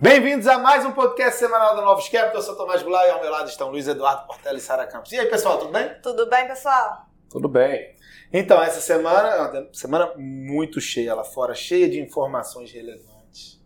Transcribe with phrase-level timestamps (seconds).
[0.00, 2.34] Bem-vindos a mais um podcast semanal da Novos Capital.
[2.34, 5.12] Eu sou Tomás Goulart e ao meu lado estão Luiz Eduardo Portela e Sara Campos.
[5.12, 5.88] E aí, pessoal, tudo bem?
[6.02, 7.06] Tudo bem, pessoal?
[7.30, 7.96] Tudo bem.
[8.32, 13.62] Então, essa semana é uma semana muito cheia lá fora, cheia de informações relevantes.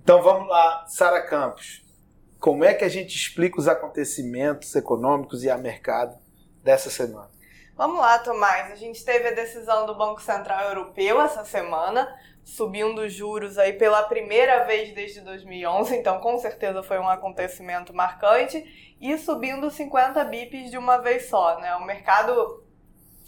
[0.00, 1.84] Então vamos lá, Sara Campos.
[2.38, 6.16] Como é que a gente explica os acontecimentos econômicos e a mercado
[6.62, 7.30] dessa semana?
[7.76, 8.70] Vamos lá, Tomás.
[8.70, 12.08] A gente teve a decisão do Banco Central Europeu essa semana,
[12.46, 18.94] subindo juros aí pela primeira vez desde 2011, então com certeza foi um acontecimento marcante,
[19.00, 21.74] e subindo 50 bips de uma vez só, né?
[21.74, 22.64] O mercado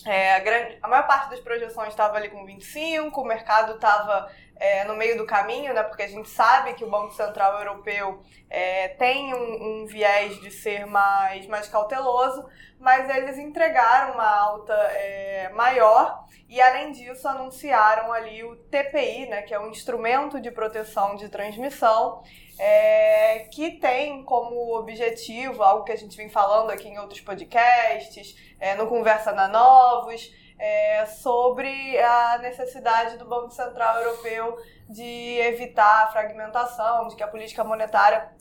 [0.05, 4.31] é, a, grande, a maior parte das projeções estava ali com 25, o mercado estava
[4.57, 8.23] é, no meio do caminho, né, porque a gente sabe que o Banco Central Europeu
[8.49, 12.49] é, tem um, um, viés de ser mais, mais cauteloso,
[12.79, 19.43] mas eles entregaram uma alta é, maior e, além disso, anunciaram ali o TPI, né,
[19.43, 22.23] que é um instrumento de proteção de transmissão,
[22.59, 28.37] é, que tem como objetivo, algo que a gente vem falando aqui em outros podcasts,
[28.59, 36.05] é, no Conversa na Novos, é, sobre a necessidade do Banco Central Europeu de evitar
[36.05, 38.37] a fragmentação, de que a política monetária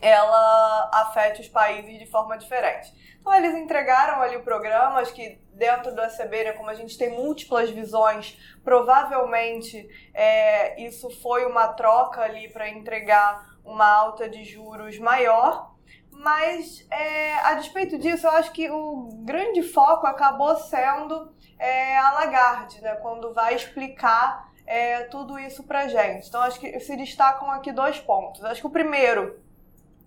[0.00, 2.92] ela afete os países de forma diferente.
[3.18, 6.96] Então eles entregaram ali o programa, acho que dentro do ECB, né, como a gente
[6.98, 14.44] tem múltiplas visões, provavelmente é, isso foi uma troca ali para entregar uma alta de
[14.44, 15.74] juros maior,
[16.10, 22.12] mas é, a despeito disso, eu acho que o grande foco acabou sendo é, a
[22.12, 26.28] Lagarde, né, quando vai explicar é, tudo isso para gente.
[26.28, 28.42] Então, acho que se destacam aqui dois pontos.
[28.44, 29.40] Acho que o primeiro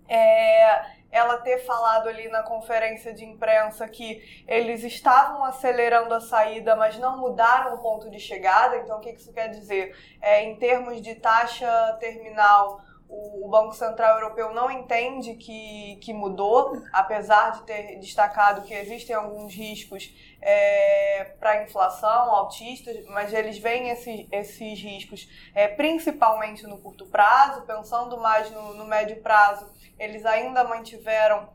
[0.08, 6.76] é ela ter falado ali na conferência de imprensa que eles estavam acelerando a saída,
[6.76, 8.76] mas não mudaram o ponto de chegada.
[8.76, 9.96] Então, o que isso quer dizer?
[10.20, 12.80] É, em termos de taxa terminal,
[13.10, 19.16] o Banco Central Europeu não entende que, que mudou, apesar de ter destacado que existem
[19.16, 26.64] alguns riscos é, para a inflação altistas, mas eles veem esse, esses riscos é, principalmente
[26.66, 29.68] no curto prazo, pensando mais no, no médio prazo,
[29.98, 31.48] eles ainda mantiveram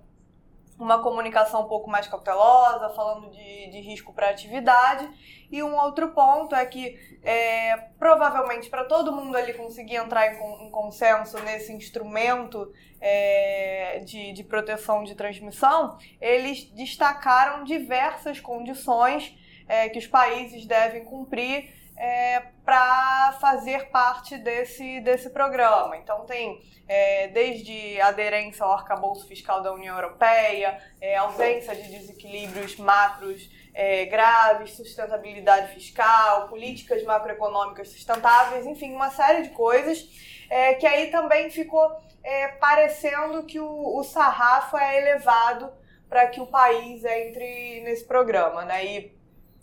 [0.77, 5.09] uma comunicação um pouco mais cautelosa, falando de, de risco para atividade.
[5.51, 10.67] E um outro ponto é que, é, provavelmente, para todo mundo ali conseguir entrar em,
[10.67, 19.33] em consenso nesse instrumento é, de, de proteção de transmissão, eles destacaram diversas condições
[19.67, 25.95] é, que os países devem cumprir é, para fazer parte desse, desse programa.
[25.97, 32.77] Então, tem é, desde aderência ao arcabouço fiscal da União Europeia, é, ausência de desequilíbrios
[32.77, 40.07] macros é, graves, sustentabilidade fiscal, políticas macroeconômicas sustentáveis, enfim, uma série de coisas
[40.49, 41.91] é, que aí também ficou
[42.23, 45.71] é, parecendo que o, o sarrafo é elevado
[46.09, 48.85] para que o país entre nesse programa, né?
[48.85, 49.14] E,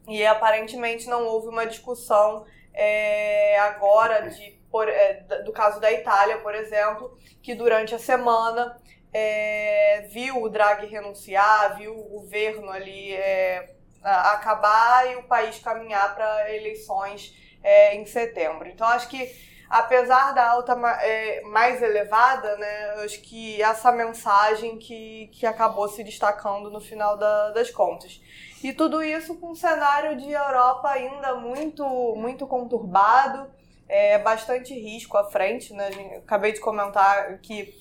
[0.08, 6.38] e aparentemente não houve uma discussão é, agora de por, é, do caso da Itália,
[6.38, 8.74] por exemplo, que durante a semana
[9.12, 16.14] é, viu o Draghi renunciar, viu o governo ali é, acabar e o país caminhar
[16.14, 18.66] para eleições é, em setembro.
[18.66, 25.30] Então, acho que apesar da alta é, mais elevada, né, acho que essa mensagem que,
[25.32, 28.20] que acabou se destacando no final da, das contas.
[28.62, 33.50] E tudo isso com um cenário de Europa ainda muito, muito conturbado,
[33.88, 35.72] é, bastante risco à frente.
[35.72, 35.88] Né?
[36.18, 37.74] Acabei de comentar que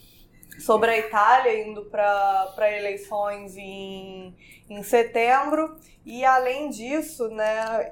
[0.61, 4.33] sobre a Itália indo para eleições em,
[4.69, 5.75] em setembro.
[6.05, 7.91] E além disso, né,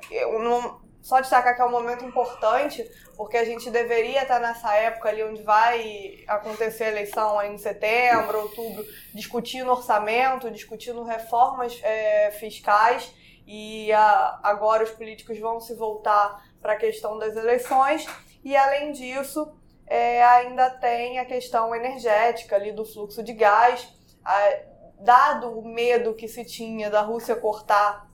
[1.01, 5.23] só destacar que é um momento importante, porque a gente deveria estar nessa época ali
[5.23, 13.13] onde vai acontecer a eleição em setembro, outubro, discutindo orçamento, discutindo reformas é, fiscais.
[13.47, 18.05] E a, agora os políticos vão se voltar para a questão das eleições
[18.43, 19.51] e além disso
[19.87, 23.87] é, ainda tem a questão energética ali do fluxo de gás,
[24.23, 24.59] a,
[24.99, 28.08] dado o medo que se tinha da Rússia cortar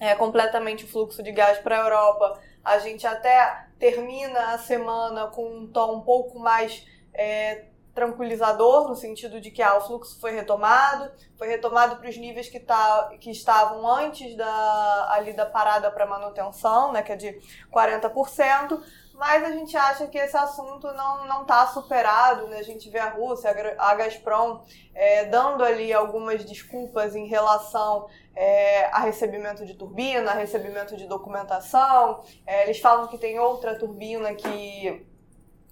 [0.00, 5.28] é, completamente o fluxo de gás para a Europa, a gente até termina a semana
[5.28, 7.66] com um tom um pouco mais é,
[7.96, 12.46] tranquilizador, no sentido de que ah, o fluxo foi retomado, foi retomado para os níveis
[12.46, 17.40] que, tá, que estavam antes da, ali da parada para manutenção, né, que é de
[17.72, 18.82] 40%,
[19.18, 22.58] mas a gente acha que esse assunto não está superado, né?
[22.58, 24.62] A gente vê a Rússia, a Gazprom,
[24.94, 31.06] é, dando ali algumas desculpas em relação é, a recebimento de turbina, a recebimento de
[31.06, 32.22] documentação.
[32.46, 35.06] É, eles falam que tem outra turbina que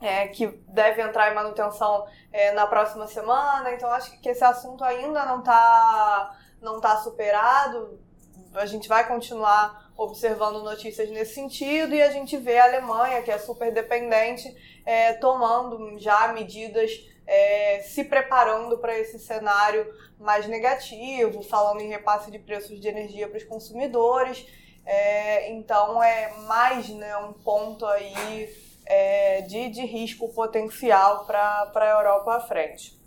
[0.01, 3.73] é, que deve entrar em manutenção é, na próxima semana.
[3.73, 8.01] Então acho que esse assunto ainda não está não tá superado.
[8.55, 13.31] A gente vai continuar observando notícias nesse sentido e a gente vê a Alemanha, que
[13.31, 14.55] é super dependente,
[14.85, 16.91] é, tomando já medidas,
[17.27, 19.87] é, se preparando para esse cenário
[20.19, 24.47] mais negativo, falando em repasse de preços de energia para os consumidores.
[24.87, 28.55] É, então é mais né, um ponto aí
[28.85, 32.99] é, de, de risco potencial para a Europa à frente.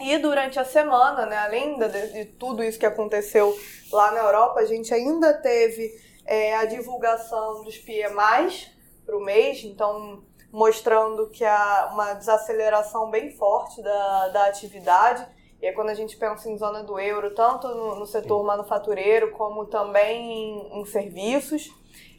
[0.00, 3.54] E durante a semana, né, além de, de, tudo isso que aconteceu
[3.92, 5.90] lá na Europa, a gente ainda teve
[6.30, 8.70] é, a divulgação dos PMIs
[9.04, 10.22] para o mês, então
[10.52, 15.26] mostrando que há uma desaceleração bem forte da, da atividade.
[15.60, 19.32] E aí, quando a gente pensa em zona do euro, tanto no, no setor manufatureiro
[19.32, 21.68] como também em, em serviços.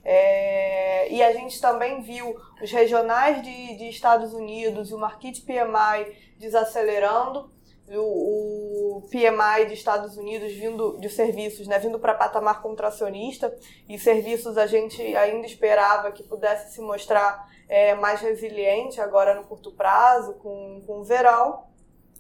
[0.03, 5.39] É, e a gente também viu os regionais de, de Estados Unidos e o Market
[5.45, 7.49] PMI desacelerando,
[7.97, 13.53] o, PMI de Estados Unidos vindo de serviços, né, vindo para patamar contracionista,
[13.89, 19.43] e serviços a gente ainda esperava que pudesse se mostrar é, mais resiliente agora no
[19.43, 21.65] curto prazo, com, com o verão,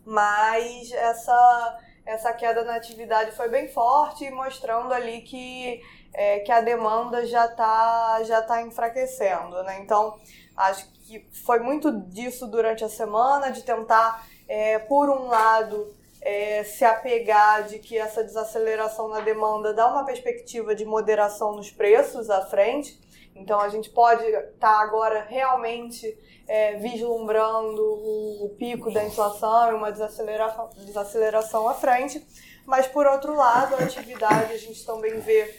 [0.05, 5.81] mas essa, essa queda na atividade foi bem forte, mostrando ali que
[6.13, 9.79] é, que a demanda já está já tá enfraquecendo, né?
[9.79, 10.19] Então,
[10.61, 16.63] acho que foi muito disso durante a semana, de tentar, é, por um lado, é,
[16.63, 22.29] se apegar de que essa desaceleração na demanda dá uma perspectiva de moderação nos preços
[22.29, 22.99] à frente.
[23.35, 26.15] Então, a gente pode estar tá agora realmente
[26.47, 32.25] é, vislumbrando o, o, pico da inflação e uma desaceleração, desaceleração à frente.
[32.65, 35.53] Mas, por outro lado, a atividade a gente também vê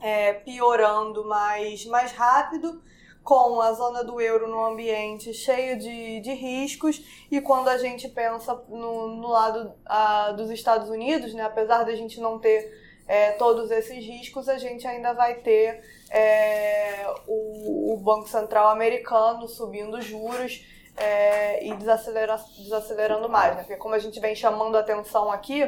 [0.00, 2.82] é, piorando mais, mais rápido,
[3.30, 7.00] com a zona do euro no ambiente cheio de, de riscos,
[7.30, 11.94] e quando a gente pensa no, no lado uh, dos Estados Unidos, né, apesar da
[11.94, 15.80] gente não ter é, todos esses riscos, a gente ainda vai ter
[16.10, 20.66] é, o, o, Banco Central americano subindo juros
[20.96, 23.54] é, e desacelera, desacelerando mais.
[23.54, 23.62] Né?
[23.62, 25.62] Porque como a gente vem chamando a atenção aqui,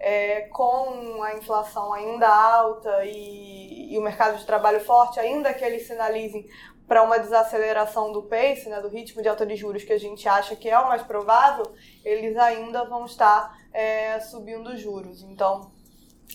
[0.00, 5.62] é, com a inflação ainda alta e, e, o mercado de trabalho forte, ainda que
[5.62, 6.48] eles sinalizem
[6.92, 10.28] para uma desaceleração do pace, né, do ritmo de alta de juros que a gente
[10.28, 11.72] acha que é o mais provável,
[12.04, 15.22] eles ainda vão estar é, subindo juros.
[15.22, 15.72] Então,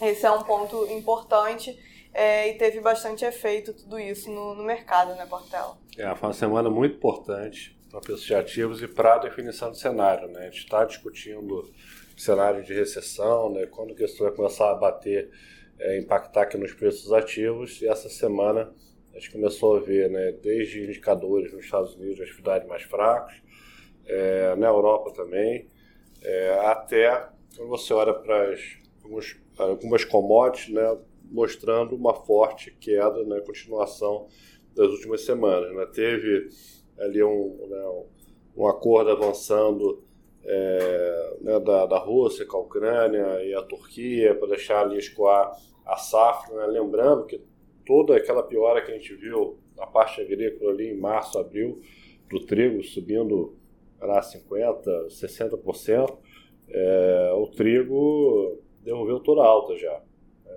[0.01, 1.77] esse é um ponto importante
[2.12, 5.77] é, e teve bastante efeito tudo isso no, no mercado, né, Portela?
[5.95, 9.77] É, foi uma semana muito importante para preços de ativos e para a definição do
[9.77, 10.27] cenário.
[10.27, 10.39] Né?
[10.39, 11.71] A gente está discutindo
[12.18, 13.68] cenário de recessão, né?
[13.68, 15.30] quando que isso vai começar a bater,
[15.77, 17.80] é, impactar aqui nos preços ativos.
[17.80, 18.74] E essa semana
[19.18, 23.34] a gente começou a ver, né, desde indicadores nos Estados Unidos, atividade mais fracos,
[24.06, 25.68] é, na Europa também,
[26.22, 28.62] é, até quando você olha para as,
[29.04, 30.98] algumas, algumas commodities, né,
[31.31, 34.28] mostrando uma forte queda, né, continuação
[34.75, 35.75] das últimas semanas.
[35.75, 35.88] Né?
[35.88, 36.50] Teve
[37.00, 38.06] ali um, né,
[38.56, 40.04] um acordo avançando
[40.44, 45.58] é, né, da, da Rússia com a Ucrânia e a Turquia para deixar ali escoar
[45.88, 46.68] a safra, né?
[46.68, 47.42] lembrando que
[47.88, 51.81] toda aquela piora que a gente viu na parte agrícola ali em março, abril,
[52.30, 53.56] do trigo subindo
[53.97, 56.18] para 50%, 60%,
[56.69, 60.02] é, o trigo devolveu toda alta já.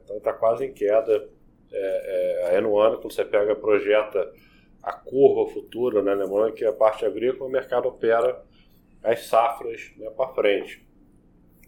[0.03, 1.29] Então está quase em queda.
[1.73, 4.33] É, é, ano ano, quando você pega projeta
[4.83, 6.15] a curva futura, né?
[6.15, 8.45] lembrando que a parte agrícola o mercado opera
[9.05, 10.85] as safras né, para frente.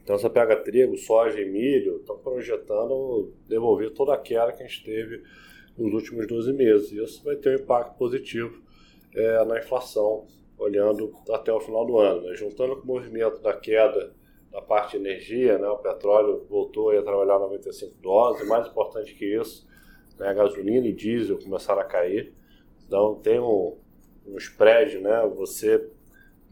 [0.02, 4.66] Então você pega trigo, soja e milho, estão projetando devolver toda a queda que a
[4.66, 5.22] gente teve
[5.76, 6.92] nos últimos 12 meses.
[6.92, 8.62] E isso vai ter um impacto positivo
[9.14, 10.26] é, na inflação,
[10.58, 12.22] olhando até o final do ano.
[12.22, 12.34] Né?
[12.34, 14.14] Juntando com o movimento da queda
[14.50, 15.66] da parte de energia, né?
[15.68, 19.66] o petróleo voltou a trabalhar 95 dólares, e mais importante que isso,
[20.18, 20.34] né?
[20.34, 22.34] gasolina e diesel começaram a cair.
[22.86, 23.78] Então tem um,
[24.26, 25.26] um spread, né?
[25.34, 25.90] você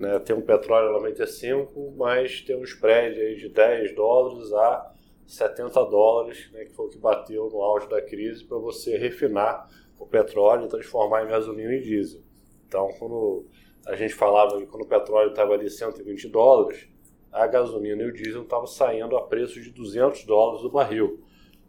[0.00, 0.18] né?
[0.18, 4.94] Tem um petróleo a 95, mas tem um spread aí de 10 dólares a
[5.30, 6.64] 70 dólares, né?
[6.64, 9.68] que foi o que bateu no auge da crise, para você refinar
[9.98, 12.20] o petróleo e transformar em gasolina e diesel.
[12.66, 13.46] Então, quando
[13.86, 16.88] a gente falava que quando o petróleo estava ali 120 dólares,
[17.30, 21.22] a gasolina e o diesel estavam saindo a preço de 200 dólares o barril.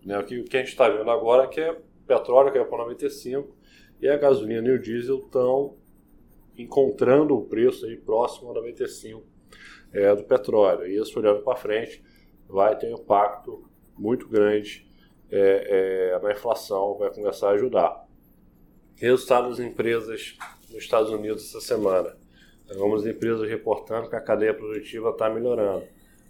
[0.04, 0.18] Né?
[0.18, 1.78] O, que, a gente está vendo agora é que é
[2.08, 3.56] petróleo é para 95
[4.02, 5.78] e a gasolina e o diesel estão
[6.58, 9.24] encontrando o preço aí próximo a 95
[9.94, 10.88] é, do petróleo.
[10.88, 12.04] E isso olhando para frente
[12.52, 13.64] vai ter um impacto
[13.98, 14.86] muito grande
[15.32, 18.06] é, é, na inflação, vai começar a ajudar.
[18.98, 20.38] Resultado das empresas
[20.70, 22.16] nos Estados Unidos essa semana.
[22.70, 25.86] algumas empresas reportando que a cadeia produtiva está melhorando.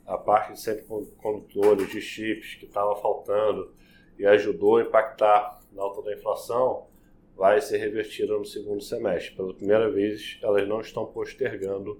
[0.05, 3.73] A parte de semicondutores, de chips que estava faltando
[4.17, 6.87] e ajudou a impactar na alta da inflação,
[7.35, 9.35] vai ser revertida no segundo semestre.
[9.35, 11.99] Pela primeira vez, elas não estão postergando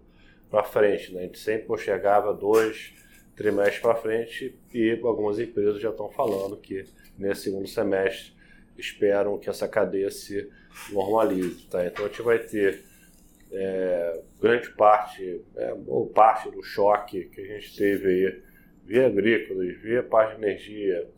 [0.49, 1.13] para frente.
[1.13, 1.21] Né?
[1.21, 2.93] A gente sempre postergava dois
[3.35, 6.85] trimestres para frente e algumas empresas já estão falando que
[7.17, 8.33] nesse segundo semestre
[8.77, 10.50] esperam que essa cadeia se
[10.91, 11.67] normalize.
[11.67, 11.85] Tá?
[11.85, 12.83] Então a gente vai ter
[13.51, 18.41] é, grande parte, é, ou parte do choque que a gente teve aí
[18.85, 21.09] via agrícolas, via parte de energia,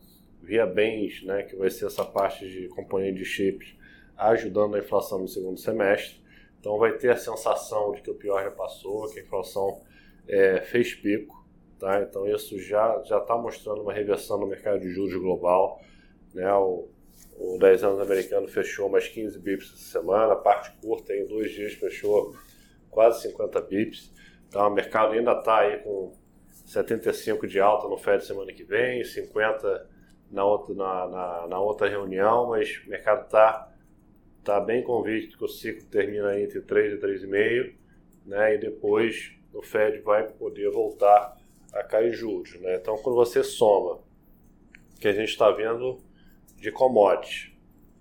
[0.42, 3.76] via bens, né, que vai ser essa parte de componente de chips,
[4.18, 6.22] ajudando a inflação no segundo semestre.
[6.60, 9.82] Então vai ter a sensação de que o pior já passou, que a inflação
[10.28, 11.43] é, fez pico.
[11.84, 12.02] Tá?
[12.02, 15.82] Então isso já está mostrando uma reversão no mercado de juros global.
[16.34, 16.50] Né?
[16.54, 16.88] O,
[17.38, 21.52] o 10 anos americano fechou mais 15 bips essa semana, a parte curta em dois
[21.52, 22.34] dias fechou
[22.90, 24.14] quase 50 bips.
[24.48, 26.14] Então o mercado ainda está aí com
[26.68, 29.90] 75 de alta no Fed semana que vem, 50
[30.32, 33.70] na outra, na, na, na outra reunião, mas o mercado está
[34.42, 37.76] tá bem convicto que o ciclo termina entre 3 e 3,5,
[38.26, 38.56] né?
[38.56, 41.43] e depois o Fed vai poder voltar
[41.74, 42.60] a cair juros.
[42.60, 42.76] Né?
[42.76, 44.00] Então, quando você soma
[45.00, 46.00] que a gente está vendo
[46.58, 47.52] de commodities,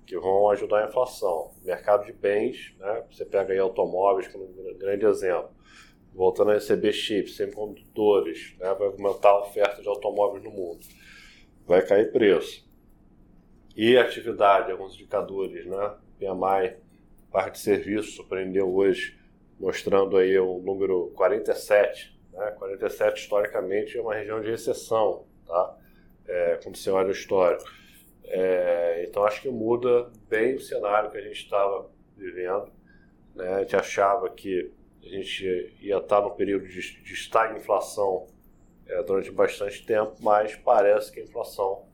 [0.06, 3.04] que vão ajudar a inflação, mercado de bens, né?
[3.10, 5.50] você pega aí automóveis como um grande exemplo,
[6.12, 8.74] voltando a receber chips, semicondutores, né?
[8.74, 10.80] vai aumentar a oferta de automóveis no mundo,
[11.66, 12.70] vai cair preço.
[13.74, 15.94] E atividade, alguns indicadores, né?
[16.18, 16.76] PMI,
[17.30, 19.18] parte de serviços, surpreendeu hoje,
[19.58, 22.14] mostrando aí o número 47.
[22.32, 22.50] Né?
[22.52, 25.78] 47 historicamente é uma região de recessão, tá?
[26.26, 27.64] É, quando você olha o histórico.
[28.24, 32.72] É, então acho que muda bem o cenário que a gente estava vivendo.
[33.34, 33.48] Né?
[33.54, 34.72] A gente achava que
[35.02, 38.26] a gente ia estar no período de, de inflação
[38.86, 41.86] é, durante bastante tempo, mas parece que a inflação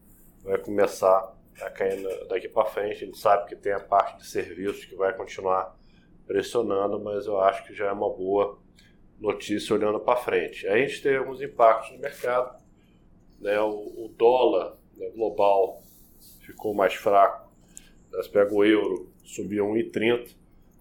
[0.43, 3.05] vai começar a cair daqui para frente.
[3.05, 5.77] A gente sabe que tem a parte de serviços que vai continuar
[6.27, 8.58] pressionando, mas eu acho que já é uma boa
[9.21, 10.67] notícia olhando para frente.
[10.67, 12.63] Aí a gente teve alguns impactos no mercado.
[13.41, 13.59] Né?
[13.61, 15.83] O, o dólar né, global
[16.41, 17.49] ficou mais fraco.
[18.11, 20.35] Você pega o euro, subiu 1,30,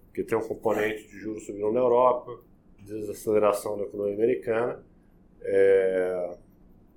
[0.06, 2.40] porque tem um componente de juros subindo na Europa,
[2.78, 4.82] desaceleração da economia americana.
[5.42, 6.36] É,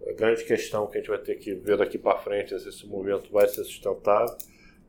[0.08, 2.70] a grande questão que a gente vai ter que ver daqui para frente é se
[2.70, 4.36] esse movimento vai ser sustentável,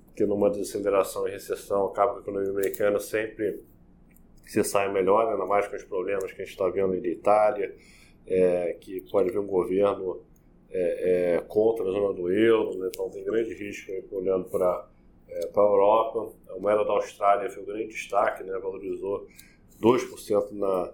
[0.06, 3.62] porque numa desaceleração e recessão acaba que a economia americana sempre
[4.44, 7.74] se sai melhor, ainda mais com os problemas que a gente está vendo em Itália,
[8.26, 10.22] é, que pode vir um governo
[10.70, 12.88] é, é, contra a zona do euro, né?
[12.88, 14.88] então tem grande risco olhando para
[15.28, 16.32] é, a Europa.
[16.50, 18.58] A moeda da Austrália foi um grande destaque, né?
[18.58, 19.26] valorizou
[19.80, 20.92] 2% na,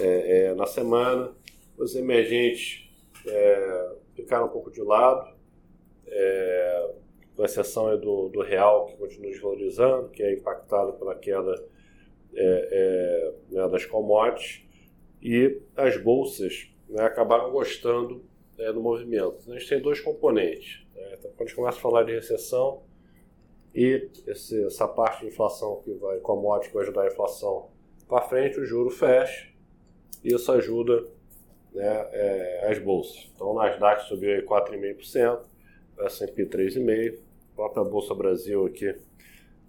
[0.00, 1.32] é, é, na semana.
[1.76, 2.90] Os emergentes
[3.26, 5.38] é, ficaram um pouco de lado,
[7.36, 11.64] com exceção do, do real, que continua desvalorizando, que é impactado pela queda
[12.34, 14.62] é, né, das commodities,
[15.22, 18.24] e as bolsas né, acabaram gostando
[18.58, 19.38] é, do movimento.
[19.40, 20.86] Então, a gente tem dois componentes.
[20.94, 21.14] Né?
[21.18, 22.82] Então, quando a gente começa a falar de recessão
[23.74, 27.68] e esse, essa parte de inflação que vai, commodity que vai ajudar a inflação
[28.08, 29.48] para frente, o juro fecha.
[30.24, 31.06] E isso ajuda
[31.72, 33.30] né, é, as bolsas.
[33.34, 35.40] Então, o Nasdaq subiu 4,5%,
[35.98, 37.18] o S&P 3,5%,
[37.52, 38.94] a própria Bolsa Brasil aqui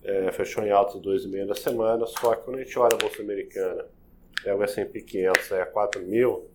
[0.03, 3.22] é, fechou em alta 2,5% da semana, só que quando a gente olha a Bolsa
[3.22, 3.86] Americana,
[4.46, 6.50] é o S&P 500 é 4 mil,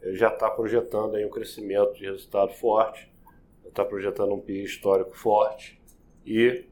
[0.00, 3.10] ele já está projetando aí um crescimento de resultado forte,
[3.66, 5.80] está projetando um PIB histórico forte
[6.24, 6.64] e,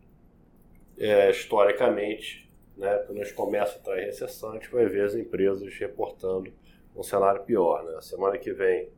[0.99, 5.14] é, historicamente, né, quando a gente começa a trair recessão, a gente vai ver as
[5.14, 6.52] empresas reportando
[6.97, 7.85] um cenário pior.
[7.85, 8.00] Né?
[8.00, 8.88] Semana que vem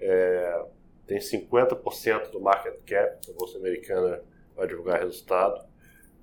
[0.00, 0.64] é,
[1.06, 4.22] tem 50% do market cap, a Bolsa Americana
[4.56, 5.64] vai divulgar resultado.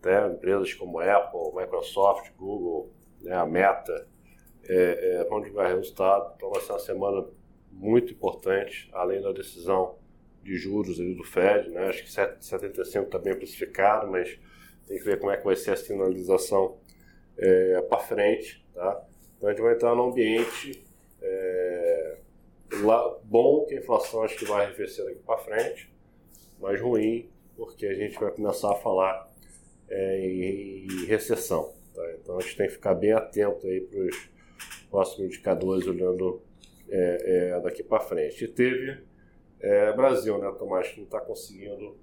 [0.03, 0.27] Né?
[0.27, 2.91] Empresas como Apple, Microsoft, Google,
[3.21, 4.07] né, a Meta
[4.67, 6.33] é, é, vão divulgar resultado.
[6.35, 7.27] Então vai ser uma semana
[7.71, 9.97] muito importante, além da decisão
[10.43, 11.69] de juros ali do Fed.
[11.69, 11.87] Né?
[11.87, 14.39] Acho que 75 está bem precificado, mas
[14.87, 16.77] tem que ver como é que vai ser a sinalização
[17.37, 18.65] é, para frente.
[18.73, 19.05] Tá?
[19.37, 20.83] Então a gente vai entrar num ambiente
[21.21, 22.17] é,
[22.81, 25.93] lá, bom que a inflação acho que vai arrefecer daqui para frente,
[26.59, 29.28] mas ruim porque a gente vai começar a falar
[29.89, 31.73] é, em, em, recessão.
[31.93, 32.03] Tá?
[32.13, 34.29] Então a gente tem que ficar bem atento aí para os
[34.89, 36.41] próximos indicadores olhando
[36.89, 38.43] é, é daqui para frente.
[38.43, 39.09] E teve
[39.59, 41.97] é, Brasil, né, Tomás, que não está conseguindo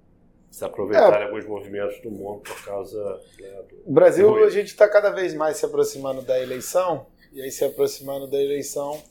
[0.49, 1.25] se aproveitar é.
[1.25, 3.03] alguns movimentos do mundo por causa.
[3.39, 3.89] Né, do...
[3.89, 7.65] O Brasil, a gente está cada vez mais se aproximando da eleição E aí, se
[7.65, 9.01] aproximando da eleição,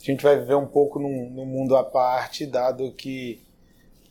[0.00, 3.42] a gente vai viver um pouco num, num mundo à parte, dado que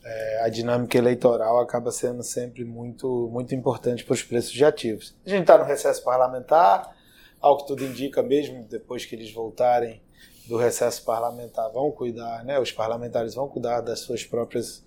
[0.09, 5.13] é, a dinâmica eleitoral acaba sendo sempre muito, muito importante para os preços de ativos.
[5.25, 6.95] A gente está no recesso parlamentar,
[7.41, 10.01] ao que tudo indica, mesmo depois que eles voltarem
[10.47, 14.81] do recesso parlamentar, vão cuidar, né, os parlamentares vão cuidar das suas próprias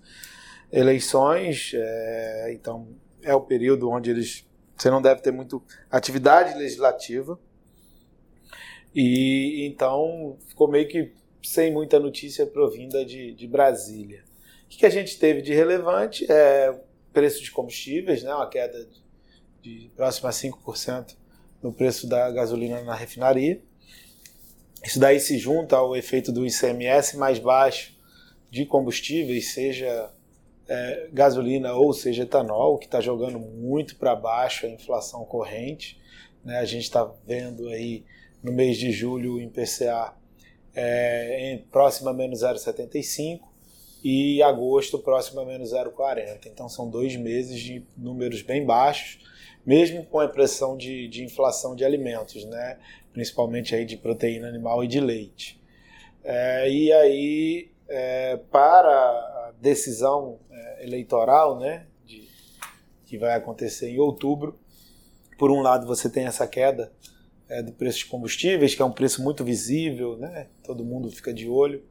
[0.71, 2.87] eleições, é, então
[3.21, 5.61] é o período onde eles você não deve ter muito
[5.91, 7.39] atividade legislativa
[8.95, 11.13] e então ficou meio que
[11.43, 14.23] sem muita notícia provinda de, de Brasília.
[14.71, 16.73] O que a gente teve de relevante é
[17.11, 18.87] preço de combustíveis, né, uma queda
[19.61, 21.15] de, próxima a 5%
[21.61, 23.61] no preço da gasolina na refinaria.
[24.81, 27.93] Isso daí se junta ao efeito do ICMS mais baixo
[28.49, 30.09] de combustíveis, seja
[30.67, 35.99] é, gasolina ou seja etanol, que está jogando muito para baixo a inflação corrente.
[36.43, 36.57] Né?
[36.57, 38.05] A gente está vendo aí
[38.41, 40.15] no mês de julho o IPCA
[40.73, 43.50] é, em, próximo a menos 0,75
[44.03, 46.47] e agosto próximo a menos 0,40.
[46.47, 49.19] Então são dois meses de números bem baixos,
[49.65, 52.77] mesmo com a pressão de, de inflação de alimentos, né?
[53.13, 55.61] principalmente aí de proteína animal e de leite.
[56.23, 60.39] É, e aí, é, para a decisão
[60.81, 62.27] eleitoral, né, de,
[63.05, 64.59] que vai acontecer em outubro.
[65.37, 66.91] Por um lado, você tem essa queda
[67.47, 71.33] é, do preço de combustíveis, que é um preço muito visível, né, todo mundo fica
[71.33, 71.83] de olho.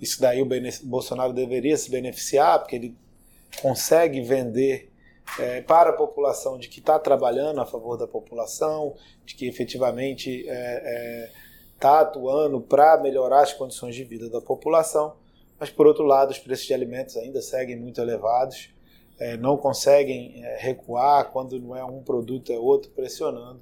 [0.00, 0.48] Isso daí o
[0.84, 2.96] Bolsonaro deveria se beneficiar, porque ele
[3.62, 4.90] consegue vender
[5.38, 10.40] é, para a população de que está trabalhando a favor da população, de que efetivamente
[10.40, 11.30] está é,
[11.90, 15.16] é, atuando para melhorar as condições de vida da população
[15.58, 18.70] mas por outro lado os preços de alimentos ainda seguem muito elevados,
[19.18, 23.60] é, não conseguem é, recuar quando não é um produto é outro pressionando.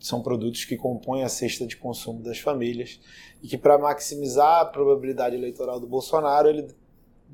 [0.00, 3.00] São produtos que compõem a cesta de consumo das famílias
[3.42, 6.68] e que para maximizar a probabilidade eleitoral do Bolsonaro ele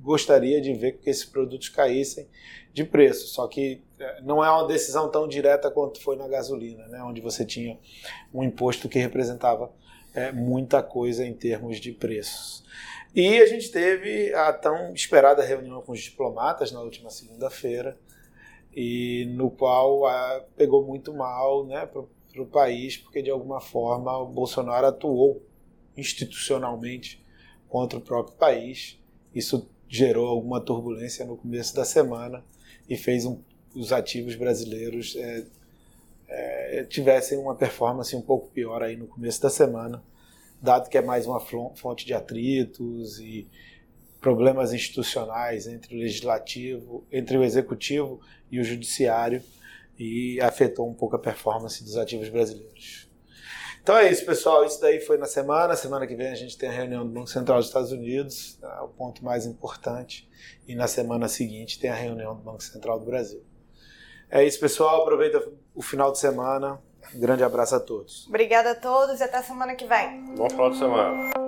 [0.00, 2.28] gostaria de ver que esses produtos caíssem
[2.72, 3.28] de preço.
[3.28, 7.20] Só que é, não é uma decisão tão direta quanto foi na gasolina, né, onde
[7.20, 7.78] você tinha
[8.32, 9.72] um imposto que representava
[10.14, 12.64] é, muita coisa em termos de preços.
[13.14, 17.98] E a gente teve a tão esperada reunião com os diplomatas na última segunda-feira,
[18.74, 21.88] e no qual a, pegou muito mal né,
[22.38, 25.42] para o país, porque de alguma forma o Bolsonaro atuou
[25.96, 27.22] institucionalmente
[27.68, 28.98] contra o próprio país.
[29.34, 32.44] Isso gerou alguma turbulência no começo da semana
[32.88, 33.40] e fez um,
[33.74, 35.44] os ativos brasileiros é,
[36.28, 40.02] é, tivessem uma performance um pouco pior aí no começo da semana
[40.60, 43.46] dado que é mais uma fonte de atritos e
[44.20, 48.20] problemas institucionais entre o legislativo, entre o executivo
[48.50, 49.42] e o judiciário
[49.98, 53.08] e afetou um pouco a performance dos ativos brasileiros.
[53.82, 54.64] Então é isso, pessoal.
[54.64, 55.74] Isso daí foi na semana.
[55.74, 58.84] Semana que vem a gente tem a reunião do Banco Central dos Estados Unidos, tá?
[58.84, 60.28] o ponto mais importante.
[60.66, 63.42] E na semana seguinte tem a reunião do Banco Central do Brasil.
[64.30, 65.02] É isso, pessoal.
[65.02, 65.42] Aproveita
[65.74, 66.78] o final de semana.
[67.14, 68.26] Um grande abraço a todos.
[68.28, 70.34] Obrigada a todos e até semana que vem.
[70.34, 71.47] Bom final de semana.